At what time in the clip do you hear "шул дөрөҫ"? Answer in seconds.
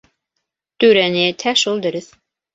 1.67-2.11